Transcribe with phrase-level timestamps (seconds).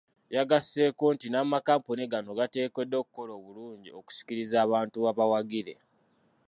[0.35, 5.73] Yagasseeko nti n'amakampuni gano gateekeddwa okukola obulungi okusikiriza abantu babawagire.